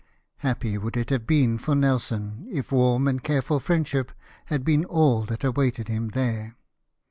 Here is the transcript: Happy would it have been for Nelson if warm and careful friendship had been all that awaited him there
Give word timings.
Happy 0.37 0.79
would 0.79 0.97
it 0.97 1.11
have 1.11 1.27
been 1.27 1.59
for 1.59 1.75
Nelson 1.75 2.47
if 2.49 2.71
warm 2.71 3.07
and 3.07 3.23
careful 3.23 3.59
friendship 3.59 4.11
had 4.45 4.65
been 4.65 4.83
all 4.83 5.25
that 5.25 5.43
awaited 5.43 5.89
him 5.89 6.07
there 6.07 6.57